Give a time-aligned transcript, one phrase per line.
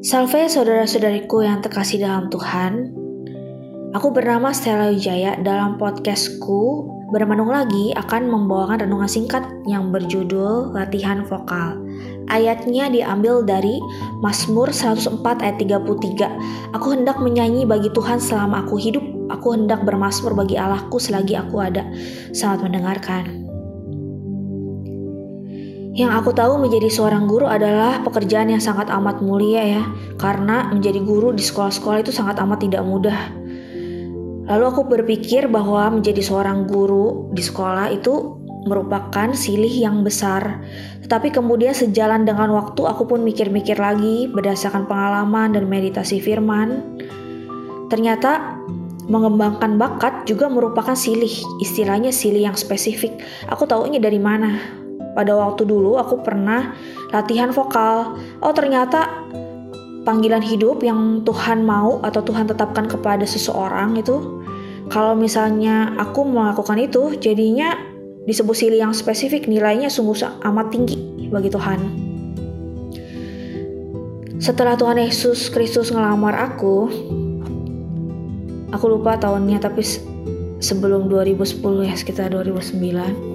[0.00, 2.88] Salve saudara-saudariku yang terkasih dalam Tuhan.
[3.92, 11.20] Aku bernama Stella Wijaya dalam podcastku bermenung lagi akan membawakan renungan singkat yang berjudul latihan
[11.28, 11.76] vokal.
[12.32, 13.76] Ayatnya diambil dari
[14.24, 16.72] Mazmur 104 ayat 33.
[16.80, 19.04] Aku hendak menyanyi bagi Tuhan selama aku hidup.
[19.28, 21.84] Aku hendak bermasmur bagi Allahku selagi aku ada.
[22.32, 23.39] Selamat mendengarkan.
[25.90, 29.82] Yang aku tahu menjadi seorang guru adalah pekerjaan yang sangat amat mulia ya,
[30.22, 33.18] karena menjadi guru di sekolah-sekolah itu sangat amat tidak mudah.
[34.46, 40.62] Lalu aku berpikir bahwa menjadi seorang guru di sekolah itu merupakan silih yang besar.
[41.02, 46.98] Tetapi kemudian sejalan dengan waktu aku pun mikir-mikir lagi berdasarkan pengalaman dan meditasi firman.
[47.90, 48.62] Ternyata
[49.10, 53.18] mengembangkan bakat juga merupakan silih, istilahnya silih yang spesifik.
[53.50, 54.79] Aku taunya dari mana?
[55.20, 56.72] Pada waktu dulu aku pernah
[57.12, 58.16] latihan vokal.
[58.40, 59.28] Oh, ternyata
[60.08, 64.40] panggilan hidup yang Tuhan mau atau Tuhan tetapkan kepada seseorang itu
[64.88, 67.76] kalau misalnya aku melakukan itu jadinya
[68.24, 71.80] disebut sili yang spesifik nilainya sungguh amat tinggi bagi Tuhan.
[74.40, 76.88] Setelah Tuhan Yesus Kristus ngelamar aku,
[78.72, 79.84] aku lupa tahunnya tapi
[80.64, 83.29] sebelum 2010 ya sekitar 2009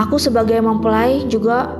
[0.00, 1.76] aku sebagai mempelai juga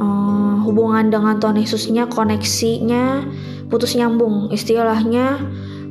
[0.00, 3.28] uh, hubungan dengan Tuhan Yesusnya koneksinya
[3.68, 5.36] putus nyambung istilahnya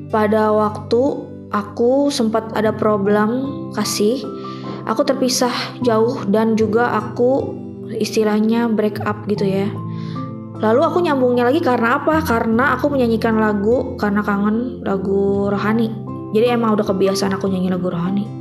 [0.09, 1.01] pada waktu
[1.53, 3.45] aku sempat ada problem
[3.77, 4.17] kasih
[4.89, 5.53] aku terpisah
[5.85, 7.53] jauh dan juga aku
[7.93, 9.69] istilahnya break up gitu ya
[10.61, 12.21] Lalu aku nyambungnya lagi karena apa?
[12.21, 15.89] Karena aku menyanyikan lagu karena kangen lagu rohani.
[16.37, 18.40] Jadi emang udah kebiasaan aku nyanyi lagu rohani.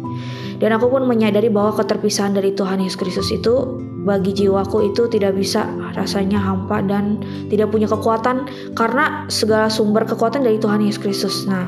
[0.60, 5.36] Dan aku pun menyadari bahwa keterpisahan dari Tuhan Yesus Kristus itu bagi jiwaku itu tidak
[5.36, 5.64] bisa
[5.96, 8.44] rasanya hampa dan tidak punya kekuatan
[8.76, 11.36] karena segala sumber kekuatan dari Tuhan Yesus Kristus.
[11.48, 11.64] Nah,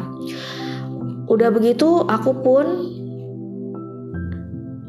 [1.25, 2.67] udah begitu aku pun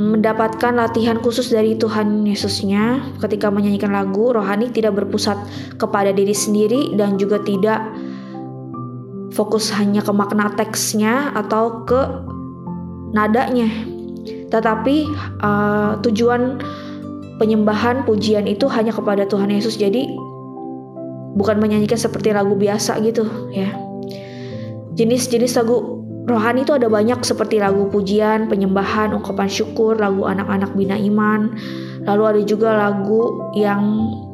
[0.04, 5.40] mendapatkan latihan khusus dari Tuhan Yesusnya ketika menyanyikan lagu rohani tidak berpusat
[5.80, 7.80] kepada diri sendiri dan juga tidak
[9.32, 12.00] fokus hanya ke makna teksnya atau ke
[13.14, 13.93] nadanya
[14.54, 15.10] tetapi
[15.42, 16.62] uh, tujuan
[17.42, 19.82] penyembahan pujian itu hanya kepada Tuhan Yesus.
[19.82, 20.14] Jadi
[21.34, 23.74] bukan menyanyikan seperti lagu biasa gitu ya.
[24.94, 30.94] Jenis-jenis lagu rohani itu ada banyak seperti lagu pujian, penyembahan, ungkapan syukur, lagu anak-anak bina
[31.02, 31.58] iman.
[32.06, 33.82] Lalu ada juga lagu yang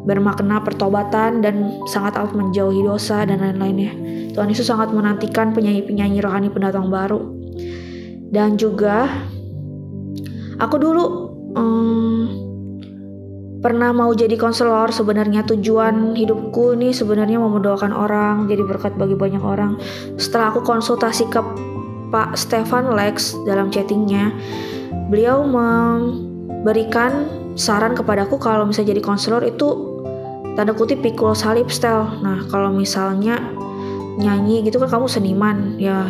[0.03, 3.93] bermakna pertobatan dan sangat amat menjauhi dosa dan lain-lainnya.
[4.35, 7.23] Tuhan Yesus sangat menantikan penyanyi-penyanyi rohani pendatang baru.
[8.29, 9.09] Dan juga
[10.59, 11.03] Aku dulu
[11.55, 12.27] um,
[13.59, 14.91] pernah mau jadi konselor.
[14.91, 19.79] Sebenarnya tujuan hidupku ini sebenarnya mau mendoakan orang, jadi berkat bagi banyak orang.
[20.19, 21.39] Setelah aku konsultasi ke
[22.09, 24.33] Pak Stefan Lex dalam chattingnya,
[25.07, 29.67] beliau memberikan saran kepadaku kalau misalnya jadi konselor itu
[30.57, 32.19] tanda kutip pikul salib style.
[32.19, 33.39] Nah, kalau misalnya
[34.19, 36.03] nyanyi gitu kan kamu seniman ya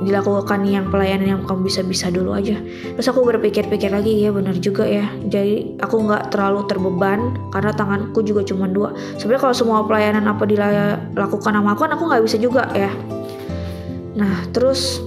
[0.00, 2.56] dilakukan yang pelayanan yang kamu bisa-bisa dulu aja
[2.96, 8.24] terus aku berpikir-pikir lagi ya benar juga ya jadi aku nggak terlalu terbeban karena tanganku
[8.24, 12.36] juga cuma dua sebenarnya kalau semua pelayanan apa dilakukan sama aku kan aku nggak bisa
[12.40, 12.90] juga ya
[14.16, 15.04] nah terus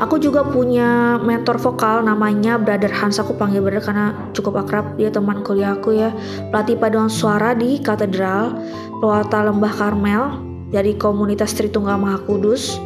[0.00, 3.20] Aku juga punya mentor vokal namanya Brother Hans.
[3.20, 4.96] Aku panggil Brother karena cukup akrab.
[4.96, 6.08] Dia teman kuliah aku ya.
[6.48, 8.56] Pelatih paduan suara di Katedral
[8.96, 10.40] Pelawata Lembah Karmel
[10.72, 12.80] dari komunitas Tritunggal Maha Kudus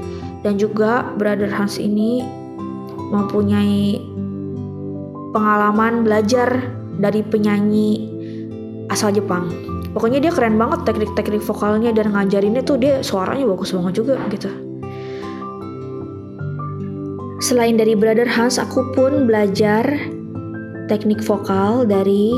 [0.44, 2.20] dan juga Brother Hans ini
[3.08, 3.98] mempunyai
[5.32, 6.68] pengalaman belajar
[7.00, 8.06] dari penyanyi
[8.92, 9.48] asal Jepang.
[9.96, 14.52] Pokoknya dia keren banget teknik-teknik vokalnya dan ngajarinnya tuh dia suaranya bagus banget juga gitu.
[17.42, 19.84] Selain dari Brother Hans, aku pun belajar
[20.86, 22.30] teknik vokal dari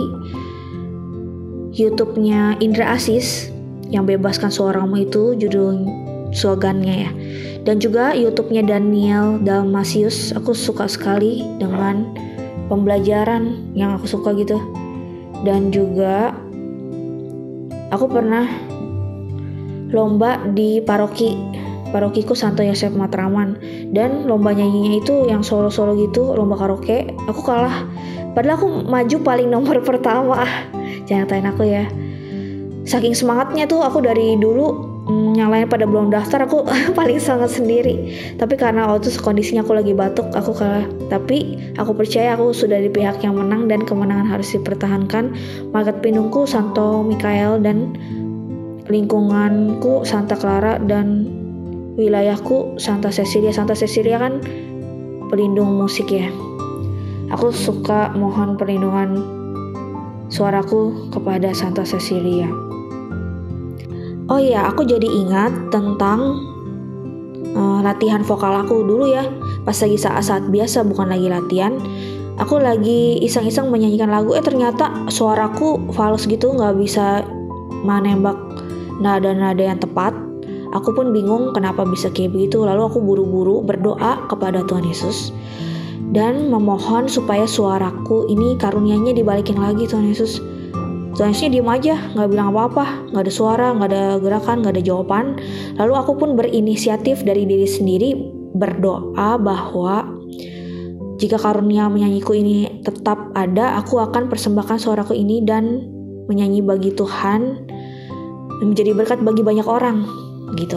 [1.74, 3.50] YouTube-nya Indra Asis
[3.90, 5.86] yang bebaskan suaramu itu judul
[6.34, 7.10] slogannya ya
[7.66, 12.14] dan juga YouTube-nya Daniel Dalmasius aku suka sekali dengan
[12.70, 14.62] pembelajaran yang aku suka gitu.
[15.42, 16.30] Dan juga
[17.90, 18.46] aku pernah
[19.90, 21.34] lomba di paroki
[21.90, 23.58] parokiku Santo Yosef Matraman.
[23.90, 27.82] Dan lomba nyanyinya itu yang solo-solo gitu lomba karaoke aku kalah.
[28.38, 30.46] Padahal aku maju paling nomor pertama.
[31.10, 31.90] Jangan tanya aku ya.
[32.86, 34.95] Saking semangatnya tuh aku dari dulu
[35.36, 36.64] yang lain pada belum daftar aku
[36.98, 42.32] paling sangat sendiri tapi karena waktu kondisinya aku lagi batuk aku kalah tapi aku percaya
[42.32, 45.36] aku sudah di pihak yang menang dan kemenangan harus dipertahankan
[45.70, 47.94] market pinungku Santo Mikael dan
[48.86, 51.26] lingkunganku Santa Clara dan
[51.98, 53.50] wilayahku Santa Cecilia.
[53.50, 54.38] Santa Cecilia kan
[55.32, 56.30] pelindung musik ya.
[57.34, 59.18] Aku suka mohon perlindungan
[60.30, 62.65] suaraku kepada Santa Cecilia.
[64.26, 66.42] Oh iya, aku jadi ingat tentang
[67.54, 69.22] uh, latihan vokal aku dulu ya.
[69.62, 71.78] Pas lagi saat-saat biasa, bukan lagi latihan.
[72.42, 77.22] Aku lagi iseng-iseng menyanyikan lagu, eh ternyata suaraku false gitu, nggak bisa
[77.86, 78.34] menembak
[78.98, 80.10] nada-nada yang tepat.
[80.74, 82.66] Aku pun bingung kenapa bisa kayak begitu.
[82.66, 85.30] Lalu aku buru-buru berdoa kepada Tuhan Yesus
[86.10, 90.38] dan memohon supaya suaraku ini karunianya dibalikin lagi Tuhan Yesus
[91.16, 95.40] Tuhansnya diem aja, nggak bilang apa-apa, nggak ada suara, nggak ada gerakan, nggak ada jawaban.
[95.80, 98.12] Lalu aku pun berinisiatif dari diri sendiri
[98.52, 100.12] berdoa bahwa
[101.16, 105.88] jika karunia menyanyiku ini tetap ada, aku akan persembahkan suaraku ini dan
[106.28, 107.64] menyanyi bagi Tuhan
[108.60, 110.04] menjadi berkat bagi banyak orang
[110.60, 110.76] gitu.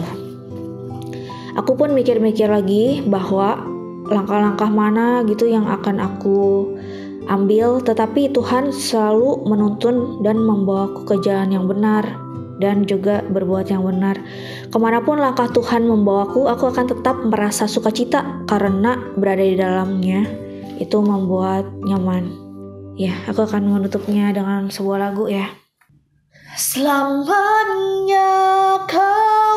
[1.60, 3.69] Aku pun mikir-mikir lagi bahwa
[4.10, 6.66] langkah-langkah mana gitu yang akan aku
[7.30, 12.02] ambil, tetapi Tuhan selalu menuntun dan membawaku ke jalan yang benar
[12.60, 14.20] dan juga berbuat yang benar.
[14.68, 20.28] Ke mana pun langkah Tuhan membawaku, aku akan tetap merasa sukacita karena berada di dalamnya.
[20.76, 22.28] Itu membuat nyaman.
[23.00, 25.48] Ya, aku akan menutupnya dengan sebuah lagu ya.
[26.58, 28.28] Selamanya
[28.84, 29.49] kau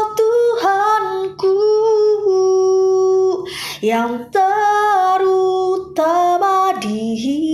[3.83, 5.59] yang terutama
[6.79, 7.52] di hidup